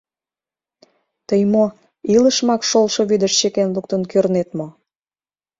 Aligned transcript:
Тый 1.27 1.41
мо, 1.53 1.65
илышымак 2.15 2.61
шолшо 2.69 3.01
вӱдыш 3.09 3.33
чыкен 3.39 3.69
луктын 3.75 4.01
кӱрнет 4.11 4.49
мо? 4.57 4.67